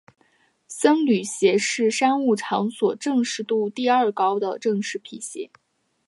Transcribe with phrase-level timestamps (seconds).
[0.67, 5.51] 僧侣鞋是商务场所正式度第二高的正装皮鞋。